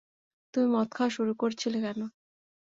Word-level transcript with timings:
তুমি 0.53 0.67
মদ 0.73 0.87
খাওয়া 0.95 1.11
শুরু 1.15 1.31
করেছিলে 1.41 1.77
কেন? 1.85 1.99